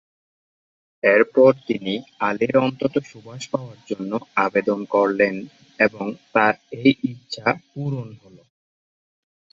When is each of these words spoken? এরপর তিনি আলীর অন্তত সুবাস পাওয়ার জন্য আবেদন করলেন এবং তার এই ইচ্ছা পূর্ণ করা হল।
এরপর 1.03 1.51
তিনি 1.67 1.93
আলীর 2.19 2.55
অন্তত 2.57 2.93
সুবাস 3.05 3.43
পাওয়ার 3.51 3.79
জন্য 3.89 4.11
আবেদন 4.37 4.79
করলেন 4.85 5.35
এবং 5.79 6.05
তার 6.33 6.53
এই 6.79 6.91
ইচ্ছা 7.11 7.47
পূর্ণ 7.69 8.07
করা 8.13 8.35
হল। 8.35 8.37